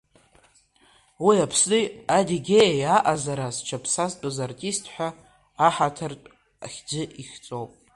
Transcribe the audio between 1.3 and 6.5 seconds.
Аԥсни-Адигьеиеи аҟазара зҽаԥсазтәыз артист ҳәа аҳаҭыртә